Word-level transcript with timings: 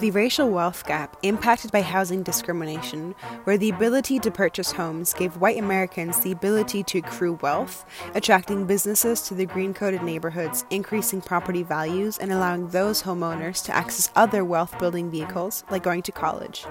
The 0.00 0.10
racial 0.10 0.50
wealth 0.50 0.84
gap 0.86 1.16
impacted 1.22 1.72
by 1.72 1.80
housing 1.80 2.22
discrimination, 2.22 3.14
where 3.44 3.56
the 3.56 3.70
ability 3.70 4.18
to 4.20 4.30
purchase 4.30 4.72
homes 4.72 5.14
gave 5.14 5.38
white 5.38 5.58
Americans 5.58 6.20
the 6.20 6.32
ability 6.32 6.82
to 6.84 6.98
accrue 6.98 7.38
wealth, 7.40 7.86
attracting 8.14 8.66
businesses 8.66 9.22
to 9.22 9.34
the 9.34 9.46
green 9.46 9.72
coded 9.72 10.02
neighborhoods, 10.02 10.66
increasing 10.70 11.20
property 11.22 11.62
values, 11.62 12.18
and 12.18 12.32
allowing 12.32 12.68
those 12.68 13.02
homeowners 13.04 13.64
to 13.64 13.74
access 13.74 14.10
other 14.14 14.44
wealth 14.44 14.78
building 14.78 15.10
vehicles 15.10 15.64
like 15.70 15.82
going 15.82 16.02
to 16.02 16.12
college. 16.12 16.66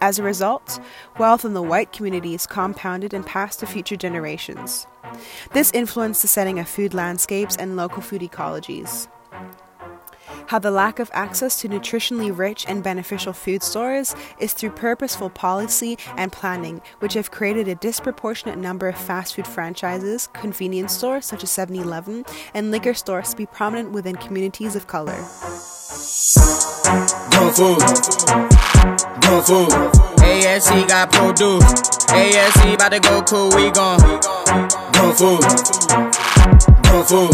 As 0.00 0.18
a 0.18 0.24
result, 0.24 0.80
wealth 1.18 1.44
in 1.44 1.54
the 1.54 1.62
white 1.62 1.92
community 1.92 2.34
is 2.34 2.46
compounded 2.46 3.14
and 3.14 3.24
passed 3.24 3.60
to 3.60 3.66
future 3.66 3.96
generations. 3.96 4.86
This 5.52 5.70
influenced 5.72 6.22
the 6.22 6.28
setting 6.28 6.58
of 6.58 6.68
food 6.68 6.94
landscapes 6.94 7.56
and 7.56 7.76
local 7.76 8.02
food 8.02 8.22
ecologies 8.22 9.08
how 10.48 10.58
the 10.58 10.70
lack 10.70 10.98
of 10.98 11.10
access 11.12 11.60
to 11.60 11.68
nutritionally 11.68 12.36
rich 12.36 12.64
and 12.66 12.82
beneficial 12.82 13.34
food 13.34 13.62
stores 13.62 14.16
is 14.38 14.54
through 14.54 14.70
purposeful 14.70 15.28
policy 15.28 15.98
and 16.16 16.32
planning, 16.32 16.80
which 17.00 17.12
have 17.12 17.30
created 17.30 17.68
a 17.68 17.74
disproportionate 17.74 18.58
number 18.58 18.88
of 18.88 18.96
fast 18.96 19.34
food 19.34 19.46
franchises, 19.46 20.28
convenience 20.32 20.94
stores 20.94 21.26
such 21.26 21.42
as 21.42 21.50
7 21.50 21.76
Eleven, 21.76 22.24
and 22.54 22.70
liquor 22.70 22.94
stores 22.94 23.30
to 23.30 23.36
be 23.36 23.44
prominent 23.44 23.92
within 23.92 24.16
communities 24.16 24.74
of 24.74 24.86
color. 24.86 25.18
Good 27.30 27.54
food. 27.54 27.78
Good 29.20 29.44
food. 29.44 29.68
AFC 30.24 30.88
got 30.88 31.12
produce. 31.12 31.62
AFC 32.08 32.74
about 32.74 32.92
to 32.92 33.00
go 33.00 33.22
cool, 33.22 33.50
we 33.54 33.70
gon' 33.70 34.00
Good 34.92 35.14
food. 35.14 35.40
Good 36.84 37.06
food. 37.06 37.30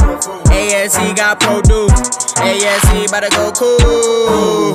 AFC 0.51 1.17
got 1.17 1.39
produce. 1.39 2.24
AFC 2.37 3.09
about 3.09 3.23
to 3.23 3.31
go 3.31 3.53
cool. 3.53 4.73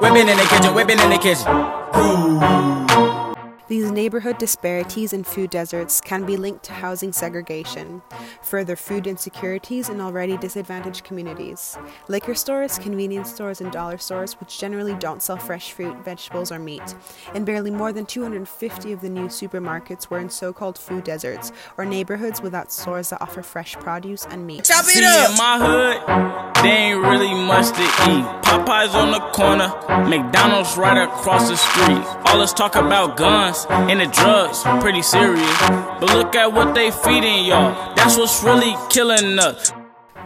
Whipping 0.00 0.28
in 0.28 0.36
the 0.36 0.44
kitchen, 0.44 0.74
whipping 0.74 0.98
in 0.98 1.10
the 1.10 1.18
kitchen. 1.18 2.69
These 3.70 3.92
neighborhood 3.92 4.38
disparities 4.38 5.12
in 5.12 5.22
food 5.22 5.50
deserts 5.50 6.00
can 6.00 6.26
be 6.26 6.36
linked 6.36 6.64
to 6.64 6.72
housing 6.72 7.12
segregation, 7.12 8.02
further 8.42 8.74
food 8.74 9.06
insecurities 9.06 9.88
in 9.88 10.00
already 10.00 10.36
disadvantaged 10.36 11.04
communities, 11.04 11.78
liquor 12.08 12.34
stores, 12.34 12.80
convenience 12.80 13.32
stores, 13.32 13.60
and 13.60 13.70
dollar 13.70 13.96
stores, 13.96 14.32
which 14.40 14.58
generally 14.58 14.94
don't 14.94 15.22
sell 15.22 15.36
fresh 15.36 15.70
fruit, 15.70 15.96
vegetables, 16.04 16.50
or 16.50 16.58
meat, 16.58 16.96
and 17.32 17.46
barely 17.46 17.70
more 17.70 17.92
than 17.92 18.06
250 18.06 18.90
of 18.90 19.02
the 19.02 19.08
new 19.08 19.28
supermarkets 19.28 20.10
were 20.10 20.18
in 20.18 20.30
so 20.30 20.52
called 20.52 20.76
food 20.76 21.04
deserts, 21.04 21.52
or 21.78 21.84
neighborhoods 21.84 22.42
without 22.42 22.72
stores 22.72 23.10
that 23.10 23.22
offer 23.22 23.40
fresh 23.40 23.76
produce 23.76 24.26
and 24.26 24.48
meat. 24.48 24.64
Chop 24.64 24.84
it 24.88 25.04
up! 25.04 25.30
in 25.30 25.36
my 25.36 25.58
hood, 25.64 26.00
they 26.08 26.14
ain't 26.14 26.39
really 27.10 27.34
much 27.34 27.72
to 27.72 27.82
eat. 27.82 28.24
Popeyes 28.46 28.94
on 28.94 29.10
the 29.10 29.20
corner, 29.32 29.68
McDonald's 30.08 30.76
right 30.76 31.02
across 31.02 31.48
the 31.48 31.56
street. 31.56 32.04
All 32.26 32.38
this 32.38 32.52
talk 32.52 32.76
about 32.76 33.16
guns 33.16 33.66
and 33.68 34.00
the 34.00 34.06
drugs, 34.06 34.62
pretty 34.80 35.02
serious. 35.02 35.58
But 36.00 36.14
look 36.14 36.34
at 36.34 36.52
what 36.52 36.74
they 36.74 36.90
feeding 36.90 37.44
y'all. 37.44 37.94
That's 37.94 38.16
what's 38.16 38.42
really 38.42 38.74
killing 38.90 39.38
us. 39.38 39.72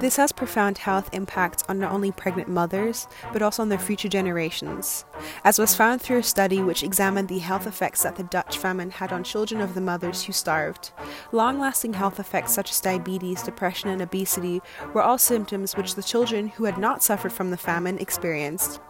This 0.05 0.17
has 0.17 0.33
profound 0.33 0.77
health 0.77 1.09
impacts 1.15 1.65
on 1.67 1.79
not 1.79 1.91
only 1.91 2.13
pregnant 2.13 2.51
mothers, 2.51 3.09
but 3.33 3.41
also 3.41 3.63
on 3.63 3.71
their 3.71 3.79
future 3.79 4.11
generations, 4.11 5.07
as 5.45 5.59
was 5.59 5.75
found 5.75 6.03
through 6.03 6.19
a 6.19 6.23
study 6.23 6.61
which 6.63 6.83
examined 6.83 7.29
the 7.29 7.39
health 7.39 7.67
effects 7.67 8.03
that 8.03 8.17
the 8.17 8.23
Dutch 8.23 8.59
famine 8.59 8.91
had 8.91 9.15
on 9.15 9.25
children 9.25 9.63
of 9.63 9.73
the 9.73 9.81
mothers 9.81 10.25
who 10.25 10.35
starved. 10.35 10.93
Long 11.33 11.59
lasting 11.59 11.95
health 11.95 12.21
effects 12.21 12.53
such 12.53 12.71
as 12.71 12.83
diabetes, 12.83 13.43
depression, 13.43 13.89
and 13.89 14.03
obesity 14.03 14.61
were 14.93 15.01
all 15.01 15.17
symptoms 15.17 15.75
which 15.75 15.95
the 15.95 16.03
children 16.03 16.49
who 16.49 16.65
had 16.65 16.77
not 16.77 17.03
suffered 17.03 17.33
from 17.33 17.51
the 17.51 17.57
famine 17.57 17.97
experienced. 17.97 18.81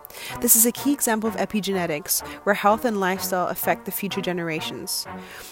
This 0.40 0.56
is 0.56 0.66
a 0.66 0.72
key 0.72 0.92
example 0.92 1.28
of 1.28 1.36
epigenetics, 1.36 2.26
where 2.44 2.54
health 2.54 2.84
and 2.84 3.00
lifestyle 3.00 3.48
affect 3.48 3.84
the 3.84 3.92
future 3.92 4.20
generations. 4.20 5.06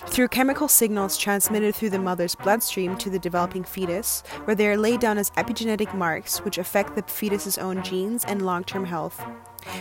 Through 0.06 0.28
chemical 0.28 0.68
signals 0.68 1.16
transmitted 1.16 1.74
through 1.74 1.90
the 1.90 1.98
mother's 1.98 2.34
bloodstream 2.34 2.96
to 2.98 3.10
the 3.10 3.18
developing 3.18 3.64
fetus, 3.64 4.22
where 4.44 4.56
they 4.56 4.68
are 4.68 4.76
laid 4.76 5.00
down 5.00 5.18
as 5.18 5.30
epigenetic 5.32 5.94
marks 5.94 6.38
which 6.38 6.58
affect 6.58 6.94
the 6.94 7.02
fetus's 7.02 7.58
own 7.58 7.82
genes 7.82 8.24
and 8.24 8.42
long 8.44 8.64
term 8.64 8.84
health. 8.84 9.24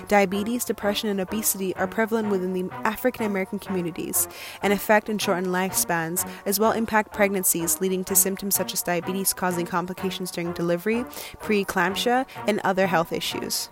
Diabetes, 0.07 0.65
depression, 0.65 1.09
and 1.09 1.19
obesity 1.19 1.75
are 1.75 1.87
prevalent 1.87 2.29
within 2.29 2.53
the 2.53 2.69
African 2.83 3.25
American 3.25 3.59
communities 3.59 4.27
and 4.61 4.73
affect 4.73 5.09
and 5.09 5.21
shorten 5.21 5.47
lifespans, 5.47 6.27
as 6.45 6.59
well 6.59 6.71
impact 6.71 7.13
pregnancies, 7.13 7.81
leading 7.81 8.03
to 8.05 8.15
symptoms 8.15 8.55
such 8.55 8.73
as 8.73 8.83
diabetes 8.83 9.33
causing 9.33 9.65
complications 9.65 10.31
during 10.31 10.53
delivery, 10.53 11.03
preeclampsia, 11.39 12.25
and 12.47 12.59
other 12.63 12.87
health 12.87 13.11
issues. 13.11 13.69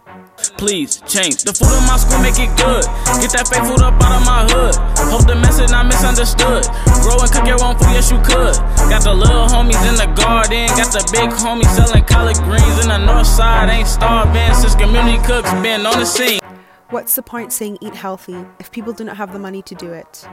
Please 0.60 1.00
change 1.08 1.48
the 1.48 1.56
food 1.56 1.72
in 1.72 1.88
my 1.88 1.96
school, 1.96 2.20
make 2.20 2.36
it 2.36 2.52
good. 2.60 2.84
Get 3.24 3.32
that 3.32 3.48
fake 3.48 3.64
food 3.64 3.80
up 3.80 3.96
out 4.04 4.20
of 4.20 4.28
my 4.28 4.44
hood. 4.44 4.76
Hope 5.08 5.24
the 5.24 5.40
message 5.40 5.72
not 5.72 5.88
misunderstood. 5.88 6.68
Grow 7.00 7.16
and 7.16 7.32
cook 7.32 7.48
your 7.48 7.64
own 7.64 7.80
food, 7.80 7.96
yes 7.96 8.12
you 8.12 8.20
could. 8.20 8.60
Got 8.92 9.08
the 9.08 9.16
little 9.16 9.48
homies 9.48 9.80
in 9.88 9.96
the 9.96 10.12
garden, 10.20 10.68
got 10.76 10.92
the 10.92 11.00
big 11.16 11.32
homies 11.32 11.72
selling 11.80 12.04
collard 12.04 12.36
greens 12.44 12.76
in 12.84 12.92
the 12.92 13.00
north 13.00 13.26
side. 13.26 13.72
Ain't 13.72 13.88
starving 13.88 14.54
since 14.60 14.76
community 14.76 15.24
cooks 15.24 15.48
been 15.64 15.88
on 15.88 15.98
the 15.98 16.06
scene. 16.06 16.44
What's 16.90 17.16
the 17.16 17.24
point 17.24 17.54
saying 17.54 17.78
eat 17.80 17.96
healthy 17.96 18.44
if 18.60 18.70
people 18.70 18.92
do 18.92 19.06
not 19.06 19.16
have 19.16 19.32
the 19.32 19.40
money 19.40 19.62
to 19.62 19.76
do 19.76 19.94
it? 19.94 20.28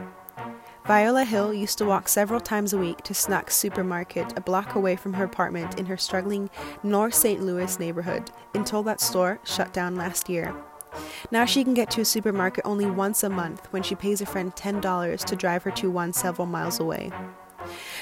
Viola 0.87 1.25
Hill 1.25 1.53
used 1.53 1.79
to 1.79 1.85
walk 1.85 2.07
several 2.07 2.39
times 2.39 2.73
a 2.73 2.79
week 2.79 2.99
to 2.99 3.13
Schnucks 3.13 3.55
Supermarket 3.55 4.39
a 4.39 4.41
block 4.41 4.77
away 4.77 4.95
from 4.95 5.15
her 5.15 5.25
apartment 5.25 5.81
in 5.81 5.87
her 5.87 5.97
struggling 5.97 6.49
North 6.85 7.15
St. 7.15 7.43
Louis 7.43 7.81
neighborhood 7.81 8.31
until 8.55 8.85
that 8.85 9.01
store 9.01 9.41
shut 9.43 9.73
down 9.73 9.97
last 9.97 10.29
year. 10.29 10.55
Now 11.33 11.45
she 11.45 11.65
can 11.65 11.75
get 11.75 11.91
to 11.91 12.03
a 12.03 12.05
supermarket 12.05 12.65
only 12.65 12.87
once 12.87 13.25
a 13.25 13.29
month 13.29 13.67
when 13.73 13.83
she 13.83 13.97
pays 13.97 14.21
a 14.21 14.27
friend 14.27 14.55
$10 14.55 15.25
to 15.25 15.35
drive 15.35 15.65
her 15.65 15.73
to 15.73 15.91
one 15.91 16.13
several 16.13 16.47
miles 16.47 16.79
away. 16.79 17.11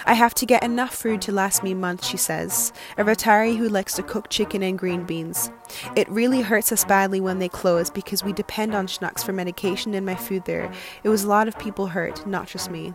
I 0.06 0.14
have 0.14 0.34
to 0.34 0.46
get 0.46 0.62
enough 0.62 0.94
food 0.94 1.22
to 1.22 1.32
last 1.32 1.62
me 1.62 1.72
a 1.72 1.76
month, 1.76 2.04
she 2.04 2.18
says, 2.18 2.72
a 2.98 3.04
retiree 3.04 3.56
who 3.56 3.68
likes 3.68 3.94
to 3.94 4.02
cook 4.02 4.28
chicken 4.28 4.62
and 4.62 4.78
green 4.78 5.04
beans. 5.04 5.50
It 5.96 6.08
really 6.10 6.42
hurts 6.42 6.72
us 6.72 6.84
badly 6.84 7.20
when 7.20 7.38
they 7.38 7.48
close 7.48 7.90
because 7.90 8.22
we 8.22 8.32
depend 8.32 8.74
on 8.74 8.86
Schnucks 8.86 9.24
for 9.24 9.32
medication 9.32 9.94
and 9.94 10.04
my 10.04 10.14
food 10.14 10.44
there. 10.44 10.70
It 11.02 11.08
was 11.08 11.24
a 11.24 11.28
lot 11.28 11.48
of 11.48 11.58
people 11.58 11.86
hurt, 11.86 12.26
not 12.26 12.48
just 12.48 12.70
me. 12.70 12.92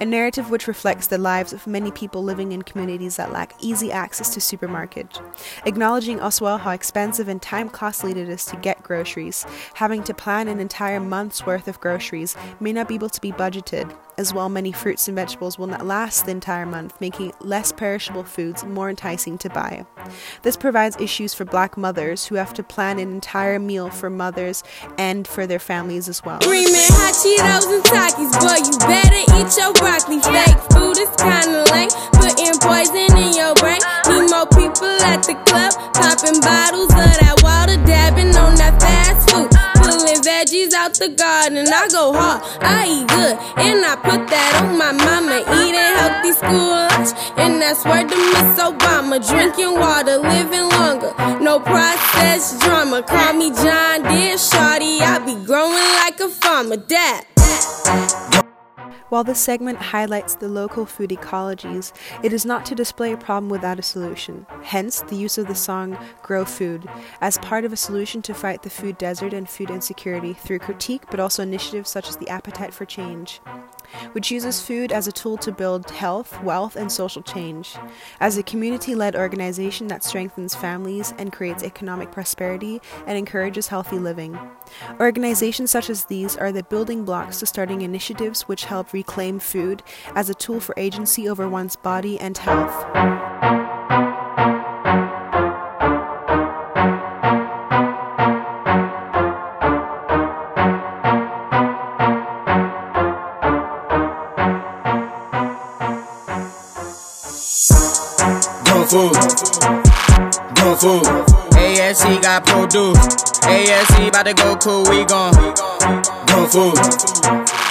A 0.00 0.04
narrative 0.04 0.50
which 0.50 0.68
reflects 0.68 1.06
the 1.06 1.18
lives 1.18 1.52
of 1.52 1.66
many 1.66 1.90
people 1.90 2.22
living 2.22 2.52
in 2.52 2.62
communities 2.62 3.16
that 3.16 3.32
lack 3.32 3.54
easy 3.60 3.90
access 3.90 4.34
to 4.34 4.40
supermarket. 4.40 5.20
Acknowledging 5.64 6.20
as 6.20 6.40
well 6.40 6.58
how 6.58 6.70
expensive 6.70 7.28
and 7.28 7.40
time 7.40 7.68
costly 7.68 8.12
it 8.12 8.28
is 8.28 8.44
to 8.46 8.56
get 8.56 8.82
groceries, 8.82 9.46
having 9.74 10.02
to 10.04 10.14
plan 10.14 10.48
an 10.48 10.60
entire 10.60 11.00
month's 11.00 11.46
worth 11.46 11.68
of 11.68 11.80
groceries 11.80 12.36
may 12.60 12.72
not 12.72 12.88
be 12.88 12.94
able 12.96 13.08
to 13.08 13.20
be 13.20 13.32
budgeted, 13.32 13.94
as 14.18 14.34
well 14.34 14.48
many 14.48 14.72
fruits 14.72 15.08
and 15.08 15.16
vegetables 15.16 15.58
will 15.58 15.66
not 15.66 15.86
last 15.86 16.26
entire 16.32 16.66
month, 16.66 17.00
making 17.00 17.32
less 17.40 17.70
perishable 17.70 18.24
foods 18.24 18.64
more 18.64 18.90
enticing 18.90 19.38
to 19.38 19.48
buy. 19.48 19.86
This 20.42 20.56
provides 20.56 20.96
issues 20.98 21.32
for 21.32 21.44
black 21.44 21.76
mothers 21.76 22.26
who 22.26 22.34
have 22.34 22.52
to 22.54 22.62
plan 22.64 22.98
an 22.98 23.12
entire 23.12 23.60
meal 23.60 23.90
for 23.90 24.10
mothers 24.10 24.64
and 24.98 25.28
for 25.28 25.46
their 25.46 25.60
families 25.60 26.08
as 26.08 26.24
well. 26.24 26.40
hot 26.90 27.14
Cheetos 27.14 27.70
and 27.70 27.84
Takis, 27.84 28.32
boy, 28.42 28.58
you 28.66 28.74
better 28.90 29.22
eat 29.38 29.56
your 29.56 29.72
broccoli. 29.74 30.18
Fake 30.18 30.58
food 30.72 30.98
is 30.98 31.10
kinda 31.22 31.62
lame, 31.70 31.90
putting 32.18 32.58
poison 32.58 33.16
in 33.16 33.32
your 33.32 33.54
brain. 33.54 33.78
Need 34.08 34.30
more 34.30 34.46
people 34.46 34.90
at 35.06 35.22
the 35.22 35.34
club, 35.46 35.72
popping 35.94 36.40
bottles 36.40 36.90
of 36.90 37.12
that 37.22 37.38
water, 37.42 37.76
dabbing 37.86 38.34
on 38.36 38.56
that 38.56 38.80
fast 38.80 39.30
food 39.30 39.52
veggies 40.22 40.72
out 40.72 40.94
the 40.94 41.08
garden. 41.08 41.66
I 41.68 41.88
go 41.88 42.12
hard, 42.12 42.42
I 42.62 42.86
eat 42.86 43.08
good, 43.08 43.36
and 43.58 43.84
I 43.84 43.94
put 43.96 44.26
that 44.28 44.52
on 44.62 44.78
my 44.78 44.92
mama. 44.92 45.42
Eating 45.42 45.94
healthy 45.98 46.11
school 46.34 46.68
lunch, 46.76 47.10
and 47.36 47.60
that's 47.60 47.84
where 47.84 48.04
the 48.04 48.16
Miss 48.16 48.60
Obama. 48.60 49.16
Drinking 49.26 49.78
water, 49.78 50.18
living 50.18 50.68
longer, 50.78 51.12
no 51.40 51.60
processed 51.60 52.60
drama. 52.60 53.02
Call 53.02 53.32
me 53.34 53.50
John 53.50 54.02
Deere, 54.02 54.38
shorty. 54.38 55.00
I 55.00 55.18
be 55.24 55.34
growing 55.46 55.88
like 56.02 56.20
a 56.20 56.28
farmer. 56.28 56.76
Dad. 56.76 57.26
While 59.12 59.24
this 59.24 59.40
segment 59.40 59.76
highlights 59.76 60.36
the 60.36 60.48
local 60.48 60.86
food 60.86 61.10
ecologies, 61.10 61.92
it 62.22 62.32
is 62.32 62.46
not 62.46 62.64
to 62.64 62.74
display 62.74 63.12
a 63.12 63.18
problem 63.18 63.50
without 63.50 63.78
a 63.78 63.82
solution. 63.82 64.46
Hence, 64.62 65.02
the 65.02 65.16
use 65.16 65.36
of 65.36 65.48
the 65.48 65.54
song 65.54 65.98
Grow 66.22 66.46
Food 66.46 66.88
as 67.20 67.36
part 67.36 67.66
of 67.66 67.74
a 67.74 67.76
solution 67.76 68.22
to 68.22 68.32
fight 68.32 68.62
the 68.62 68.70
food 68.70 68.96
desert 68.96 69.34
and 69.34 69.46
food 69.46 69.68
insecurity 69.68 70.32
through 70.32 70.60
critique 70.60 71.02
but 71.10 71.20
also 71.20 71.42
initiatives 71.42 71.90
such 71.90 72.08
as 72.08 72.16
the 72.16 72.30
Appetite 72.30 72.72
for 72.72 72.86
Change 72.86 73.42
which 74.12 74.30
uses 74.30 74.60
food 74.60 74.92
as 74.92 75.06
a 75.06 75.12
tool 75.12 75.36
to 75.38 75.52
build 75.52 75.90
health, 75.90 76.40
wealth, 76.42 76.76
and 76.76 76.90
social 76.90 77.22
change. 77.22 77.76
As 78.20 78.36
a 78.36 78.42
community 78.42 78.94
led 78.94 79.16
organization 79.16 79.88
that 79.88 80.04
strengthens 80.04 80.54
families 80.54 81.12
and 81.18 81.32
creates 81.32 81.62
economic 81.62 82.10
prosperity 82.10 82.80
and 83.06 83.16
encourages 83.16 83.68
healthy 83.68 83.98
living. 83.98 84.38
Organizations 85.00 85.70
such 85.70 85.90
as 85.90 86.04
these 86.04 86.36
are 86.36 86.52
the 86.52 86.62
building 86.62 87.04
blocks 87.04 87.40
to 87.40 87.46
starting 87.46 87.82
initiatives 87.82 88.42
which 88.42 88.64
help 88.64 88.92
reclaim 89.02 89.40
food 89.40 89.82
as 90.14 90.30
a 90.30 90.34
tool 90.34 90.60
for 90.60 90.74
agency 90.78 91.28
over 91.28 91.48
one's 91.48 91.74
body 91.74 92.20
and 92.20 92.38
health. 92.38 92.86
food. 108.92 109.12
Good 110.54 110.76
food. 110.78 111.02
AFC 111.56 112.20
got 112.20 112.44
produce. 112.44 112.98
AFC 113.40 114.08
about 114.08 114.26
to 114.26 114.34
go 114.34 114.54
cool. 114.56 114.84
We 114.90 115.06
gon' 115.06 115.32
good 116.26 116.50
food. 116.52 117.61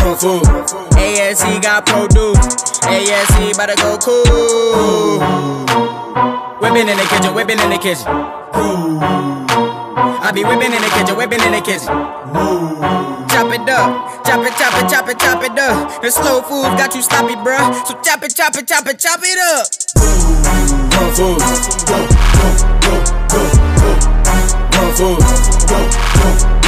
Grown 0.00 0.16
food. 0.16 0.42
AFC 0.96 1.60
got 1.62 1.84
produce. 1.86 2.38
AFC 2.88 3.54
about 3.54 3.68
to 3.68 3.76
go 3.76 3.98
cool. 3.98 5.20
Whipping 6.60 6.88
in 6.88 6.96
the 6.96 7.04
kitchen, 7.04 7.34
whipping 7.34 7.58
in 7.60 7.70
the 7.70 7.78
kitchen. 7.78 8.06
I 10.22 10.32
be 10.34 10.44
whipping 10.44 10.72
in 10.72 10.80
the 10.80 10.88
kitchen, 10.88 11.16
whipping 11.16 11.40
in 11.40 11.52
the 11.52 11.60
kitchen. 11.60 11.88
Chop 13.28 13.52
it 13.52 13.68
up, 13.68 14.24
chop 14.24 14.44
it, 14.46 14.54
chop 14.56 14.74
it, 14.80 14.88
chop 14.88 15.08
it, 15.08 15.18
chop 15.18 15.42
it 15.42 15.58
up. 15.58 16.02
The 16.02 16.10
slow 16.10 16.42
foods 16.42 16.74
got 16.80 16.94
you 16.94 17.02
sloppy, 17.02 17.34
bruh. 17.34 17.86
So 17.86 17.94
chop 18.02 18.22
it, 18.22 18.34
chop 18.34 18.56
it, 18.56 18.66
chop 18.66 18.86
it, 18.86 18.98
chop 18.98 19.20
it 19.22 19.38
up. 19.38 19.66
Grown 20.90 21.12
food. 21.14 21.38
Grown 24.72 24.94
food. 26.46 26.59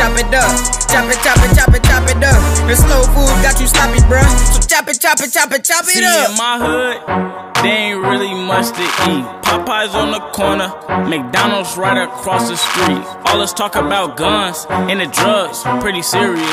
Chop 0.00 0.16
it 0.16 0.32
up, 0.32 0.56
chop 0.88 1.10
it, 1.12 1.18
chop 1.20 1.36
it, 1.44 1.54
chop 1.54 1.74
it, 1.74 1.84
chop 1.84 2.08
it 2.08 2.24
up. 2.24 2.40
The 2.66 2.74
slow 2.74 3.02
foods 3.12 3.42
got 3.42 3.60
you 3.60 3.66
sloppy, 3.66 4.00
bruh. 4.08 4.24
So 4.48 4.66
chop 4.66 4.88
it, 4.88 4.98
chop 4.98 5.20
it, 5.20 5.30
chop 5.30 5.52
it, 5.52 5.62
chop 5.62 5.84
it 5.84 5.90
See, 5.90 6.02
up. 6.02 6.30
in 6.30 6.36
my 6.38 6.56
hood, 6.56 7.62
they 7.62 7.92
ain't 7.92 8.00
really 8.00 8.32
much 8.32 8.72
to 8.72 8.82
eat. 9.12 9.39
Popeyes 9.50 9.94
on 9.98 10.12
the 10.12 10.20
corner, 10.30 10.70
McDonald's 11.10 11.76
right 11.76 12.06
across 12.06 12.48
the 12.48 12.54
street. 12.54 13.02
All 13.26 13.40
this 13.40 13.52
talk 13.52 13.74
about 13.74 14.16
guns 14.16 14.64
and 14.70 15.00
the 15.00 15.06
drugs, 15.06 15.66
pretty 15.82 16.02
serious. 16.02 16.46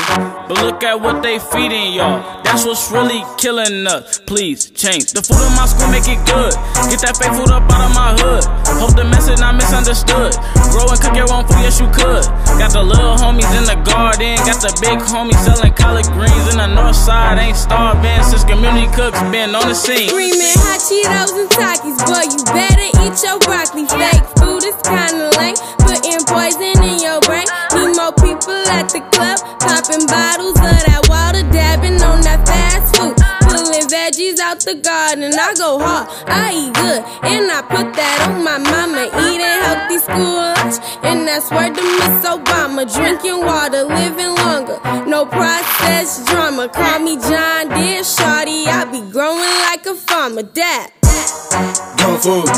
But 0.50 0.58
look 0.66 0.82
at 0.82 1.00
what 1.00 1.22
they 1.22 1.38
feeding 1.38 1.92
y'all. 1.92 2.42
That's 2.42 2.66
what's 2.66 2.90
really 2.90 3.22
killing 3.38 3.86
us. 3.86 4.18
Please 4.26 4.70
change. 4.70 5.14
The 5.14 5.22
food 5.22 5.38
in 5.38 5.54
my 5.54 5.70
school 5.70 5.86
make 5.94 6.10
it 6.10 6.18
good. 6.26 6.50
Get 6.90 6.98
that 7.06 7.14
fake 7.22 7.38
food 7.38 7.54
up 7.54 7.70
out 7.70 7.86
of 7.86 7.94
my 7.94 8.18
hood. 8.18 8.42
Hope 8.82 8.98
the 8.98 9.06
message 9.06 9.38
not 9.38 9.54
misunderstood. 9.54 10.34
Grow 10.74 10.90
and 10.90 10.98
cook 10.98 11.14
your 11.14 11.30
own 11.30 11.46
food, 11.46 11.62
yes 11.62 11.78
you 11.78 11.86
could. 11.94 12.26
Got 12.58 12.74
the 12.74 12.82
little 12.82 13.14
homies 13.14 13.46
in 13.54 13.62
the 13.62 13.78
garden. 13.86 14.42
Got 14.42 14.58
the 14.58 14.74
big 14.82 14.98
homies 15.06 15.38
selling 15.46 15.70
collard 15.78 16.10
greens 16.18 16.46
in 16.50 16.58
the 16.58 16.66
north 16.66 16.98
side. 16.98 17.38
Ain't 17.38 17.54
starving 17.54 18.26
since 18.26 18.42
community 18.42 18.90
cooks 18.90 19.22
been 19.30 19.54
on 19.54 19.70
the 19.70 19.78
scene. 19.78 20.10
Screaming 20.10 20.58
hot 20.66 20.82
Cheetos 20.82 21.30
and 21.38 21.50
Takis, 21.54 21.98
boy, 22.02 22.26
you 22.26 22.42
better 22.50 22.87
eat 23.02 23.16
your 23.22 23.38
broccoli. 23.40 23.86
Fake 23.86 24.26
food 24.38 24.64
is 24.64 24.76
kinda 24.84 25.30
lame, 25.38 25.56
putting 25.78 26.22
poison 26.24 26.76
in 26.82 26.98
your 27.00 27.20
brain. 27.20 27.46
Need 27.74 27.96
more 27.96 28.12
people 28.12 28.60
at 28.78 28.88
the 28.88 29.00
club, 29.12 29.38
popping 29.60 30.06
bottles 30.06 30.56
of 30.56 30.78
that 30.86 31.06
water, 31.08 31.42
dabbing 31.50 32.00
on 32.02 32.20
that 32.22 32.46
fast 32.46 32.96
food. 32.96 33.16
Pulling 33.48 33.88
veggies 33.88 34.38
out 34.38 34.60
the 34.60 34.74
garden, 34.74 35.32
I 35.34 35.54
go 35.54 35.78
hard, 35.78 36.08
I 36.28 36.52
eat 36.52 36.74
good, 36.74 37.02
and 37.24 37.50
I 37.50 37.60
put 37.62 37.94
that 37.94 38.28
on 38.28 38.44
my 38.44 38.58
mama. 38.58 39.08
Eating 39.24 39.58
healthy 39.64 39.98
school 39.98 40.34
lunch, 40.52 40.76
and 41.02 41.26
that's 41.26 41.50
where 41.50 41.72
to 41.72 41.82
Miss 41.82 42.24
Obama. 42.26 42.84
Drinking 42.92 43.44
water, 43.44 43.84
living 43.84 44.34
longer, 44.44 44.78
no 45.06 45.26
processed 45.26 46.26
drama. 46.26 46.68
Call 46.68 46.98
me 47.00 47.16
John 47.16 47.68
Deere, 47.68 48.04
shorty, 48.04 48.66
I 48.68 48.84
be 48.90 49.00
growing 49.12 49.54
like 49.68 49.86
a 49.86 49.94
farmer. 49.94 50.42
Dad. 50.42 51.97
Grown 52.08 52.20
food. 52.20 52.48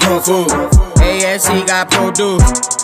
Grown 0.00 0.20
food. 0.20 0.48
AFC 1.00 1.66
got 1.66 1.90
produce. 1.90 2.42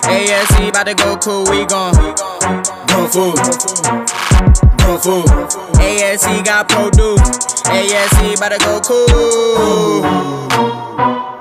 AFC 0.08 0.70
about 0.70 0.86
to 0.86 0.94
go 0.94 1.14
cool, 1.18 1.44
we 1.50 1.66
gon' 1.66 1.92
grown 1.92 3.06
food. 3.12 3.36
Grown 4.80 4.98
food. 4.98 5.26
AFC 5.76 6.42
got 6.42 6.70
produce. 6.70 7.20
AFC 7.68 8.34
about 8.34 8.52
to 8.52 8.58
go 8.64 8.80
cool. 8.80 10.00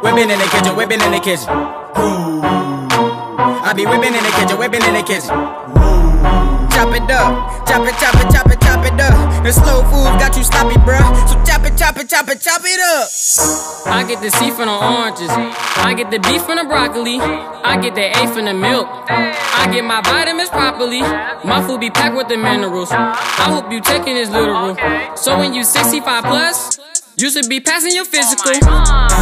Whipping 0.03 0.29
in 0.29 0.39
the 0.39 0.47
kitchen, 0.51 0.75
whipping 0.75 0.99
in 0.99 1.11
the 1.11 1.19
kitchen. 1.21 1.47
I 3.63 3.71
be 3.73 3.85
whipping 3.85 4.13
in 4.13 4.21
the 4.21 4.31
kitchen, 4.31 4.57
whipping 4.59 4.83
in 4.83 4.93
the 4.93 5.03
kitchen. 5.03 5.29
Chop 6.75 6.93
it 6.93 7.09
up, 7.09 7.65
chop 7.65 7.87
it, 7.87 7.95
chop 7.95 8.15
it, 8.15 8.29
chop 8.29 8.51
it, 8.51 8.59
chop 8.59 8.85
it 8.85 8.99
up. 8.99 9.43
The 9.45 9.53
slow 9.53 9.83
foods 9.83 10.21
got 10.21 10.35
you 10.35 10.43
sloppy, 10.43 10.75
bruh. 10.75 10.99
So 11.29 11.41
chop 11.45 11.65
it, 11.65 11.77
chop 11.77 11.95
it, 11.95 12.09
chop 12.09 12.27
it, 12.27 12.41
chop 12.41 12.61
it 12.65 12.79
up. 12.81 13.74
I 13.95 14.03
get 14.03 14.19
the 14.19 14.29
C 14.29 14.51
from 14.51 14.67
the 14.67 14.75
oranges. 14.75 15.31
I 15.31 15.93
get 15.95 16.11
the 16.11 16.19
B 16.19 16.37
from 16.37 16.57
the 16.59 16.65
broccoli. 16.65 17.15
I 17.15 17.79
get 17.79 17.95
the 17.95 18.11
A 18.11 18.27
from 18.27 18.43
the 18.43 18.53
milk. 18.53 18.87
I 19.07 19.71
get 19.71 19.85
my 19.85 20.01
vitamins 20.01 20.49
properly. 20.49 20.99
My 20.99 21.63
food 21.65 21.79
be 21.79 21.89
packed 21.89 22.13
with 22.13 22.27
the 22.27 22.35
minerals. 22.35 22.91
I 22.91 23.47
hope 23.47 23.71
you 23.71 23.79
taking 23.79 24.15
this 24.15 24.29
literal. 24.29 24.75
So 25.15 25.39
when 25.39 25.53
you 25.53 25.63
65 25.63 26.25
plus, 26.25 26.77
you 27.15 27.31
should 27.31 27.47
be 27.47 27.61
passing 27.61 27.95
your 27.95 28.03
physical. 28.03 28.51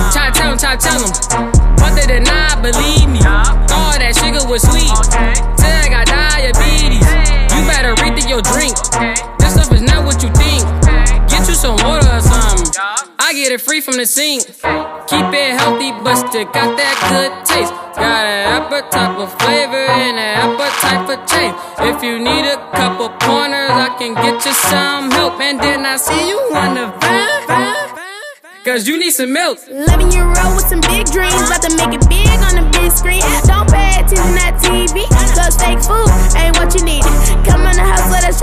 Try 0.09 0.33
tell 0.33 0.49
them, 0.49 0.57
try 0.57 0.75
tell 0.75 0.97
them. 0.97 1.13
But 1.77 1.93
they 1.93 2.09
did 2.09 2.25
not 2.25 2.65
believe 2.65 3.05
me. 3.13 3.21
All 3.77 3.93
that 4.01 4.17
sugar 4.17 4.41
was 4.49 4.65
sweet. 4.65 4.89
Till 5.53 5.69
I 5.69 5.85
got 5.85 6.09
diabetes. 6.09 7.05
You 7.53 7.61
better 7.69 7.93
rethink 8.01 8.25
your 8.25 8.41
drink. 8.41 8.73
It 13.53 13.61
free 13.61 13.81
from 13.81 13.97
the 13.97 14.05
sink. 14.05 14.41
Keep 14.45 15.29
it 15.29 15.53
healthy, 15.61 15.91
but 16.03 16.15
still 16.15 16.45
got 16.45 16.73
that 16.73 16.95
good 17.09 17.31
taste. 17.45 17.71
Got 17.93 18.25
an 18.25 18.41
appetite 18.57 19.13
for 19.13 19.29
flavor 19.37 19.85
and 19.85 20.17
an 20.17 20.33
appetite 20.41 21.05
for 21.05 21.17
change. 21.29 21.53
If 21.85 22.01
you 22.01 22.17
need 22.17 22.45
a 22.49 22.57
couple 22.73 23.09
pointers, 23.21 23.69
I 23.69 23.93
can 23.99 24.15
get 24.15 24.43
you 24.45 24.53
some 24.53 25.11
help. 25.11 25.39
And 25.39 25.59
then 25.59 25.85
I 25.85 25.97
see 25.97 26.27
you 26.27 26.39
on 26.57 26.73
the 26.73 26.87
van. 26.99 27.33
Cause 28.63 28.87
you 28.87 28.97
need 28.97 29.11
some 29.11 29.33
milk. 29.33 29.59
11 29.67 30.11
year 30.15 30.23
old 30.23 30.55
with 30.55 30.71
some 30.71 30.79
big 30.87 31.03
dreams, 31.11 31.35
about 31.35 31.61
to 31.67 31.75
make 31.75 31.91
it 31.91 32.07
big 32.07 32.31
on 32.47 32.55
the 32.55 32.63
big 32.71 32.95
screen. 32.95 33.19
Don't 33.43 33.67
pay 33.67 33.99
attention 33.99 34.23
to 34.23 34.39
that 34.39 34.55
TV, 34.63 35.03
cause 35.35 35.59
fake 35.59 35.83
food 35.83 36.07
ain't 36.39 36.55
what 36.55 36.71
you 36.71 36.79
need. 36.87 37.03
Come 37.43 37.67
on 37.67 37.75
the 37.75 37.83
house, 37.83 38.07
let 38.07 38.23
us 38.23 38.39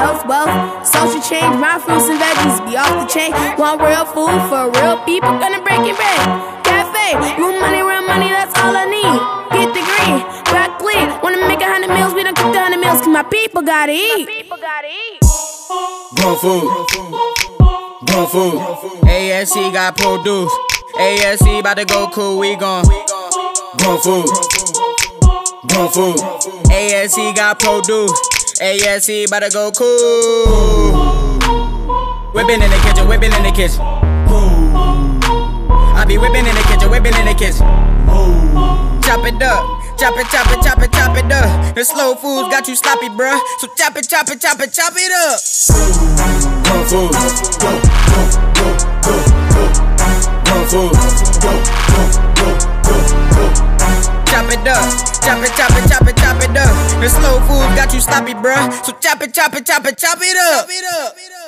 health, 0.00 0.24
wealth, 0.24 0.52
social 0.86 1.20
change, 1.20 1.54
my 1.60 1.76
fruits 1.76 2.08
and 2.08 2.16
veggies 2.16 2.58
be 2.64 2.72
off 2.80 2.88
the 2.96 3.06
chain. 3.06 3.30
Want 3.60 3.84
real 3.84 4.08
food 4.08 4.32
for 4.48 4.72
real 4.80 4.96
people, 5.04 5.28
gonna 5.36 5.60
break 5.60 5.84
it 5.84 5.96
bread. 6.00 6.24
Cafe, 6.64 7.20
real 7.36 7.52
money, 7.60 7.84
real 7.84 8.04
money, 8.08 8.32
that's 8.32 8.56
all 8.64 8.72
I 8.72 8.88
need. 8.88 9.18
Get 9.52 9.68
the 9.76 9.82
green, 9.84 10.16
broccoli. 10.48 10.96
Wanna 11.20 11.44
make 11.44 11.60
a 11.60 11.68
hundred 11.68 11.92
meals, 11.92 12.14
we 12.14 12.24
done 12.24 12.34
cooked 12.34 12.56
a 12.56 12.60
hundred 12.64 12.80
meals, 12.80 13.04
cause 13.04 13.12
my 13.12 13.24
people 13.24 13.60
gotta 13.60 13.92
eat. 13.92 14.26
People 14.26 14.56
gotta 14.56 14.88
eat. 14.88 15.20
Grown 16.16 16.36
food. 16.40 16.64
Grown 18.08 18.26
food. 18.32 18.56
AFC 19.04 19.72
got 19.72 19.96
produce. 19.96 20.52
AFC 20.96 21.60
about 21.60 21.76
to 21.76 21.84
go 21.84 22.08
cool, 22.08 22.38
we 22.38 22.56
gon' 22.56 22.84
grown 23.78 23.98
food. 24.00 24.26
Grown 25.68 25.88
food. 25.92 26.16
AFC 26.72 27.34
got 27.36 27.60
produce. 27.60 28.29
AFC 28.60 29.26
about 29.26 29.40
to 29.40 29.48
go 29.48 29.70
cool. 29.72 31.40
Whipping 32.34 32.60
in 32.60 32.70
the 32.70 32.76
kitchen, 32.84 33.08
whipping 33.08 33.32
in 33.32 33.42
the 33.42 33.50
kitchen. 33.52 33.80
I 35.96 36.04
be 36.06 36.18
whipping 36.18 36.44
in 36.44 36.54
the 36.54 36.62
kitchen, 36.68 36.90
whipping 36.90 37.14
in 37.16 37.24
the 37.24 37.32
kitchen. 37.32 37.64
Chop 39.00 39.24
it 39.24 39.42
up, 39.42 39.64
chop 39.98 40.14
it, 40.18 40.26
chop 40.28 40.46
it, 40.52 40.62
chop 40.62 40.82
it, 40.82 40.92
chop 40.92 41.16
it 41.16 41.32
up. 41.32 41.74
The 41.74 41.84
slow 41.84 42.14
foods 42.14 42.50
got 42.50 42.68
you 42.68 42.76
sloppy, 42.76 43.08
bruh. 43.08 43.40
So 43.60 43.68
chop 43.78 43.96
it, 43.96 44.06
chop 44.06 44.28
it, 44.28 44.38
chop 44.42 44.60
it, 44.60 44.72
chop 44.74 44.92
it 44.94 45.10
up. 45.10 45.40
Grown 46.64 46.84
food. 46.86 47.49
You 58.00 58.12
sloppy, 58.12 58.34
bruh. 58.34 58.84
So 58.84 58.92
chop 59.00 59.22
it, 59.22 59.34
chop 59.34 59.54
it, 59.54 59.66
chop 59.66 59.84
it, 59.84 59.98
chop 59.98 60.18
it 60.20 60.36
up. 60.36 60.66
Chop 60.66 60.70
it 60.70 60.84
up. 60.84 61.39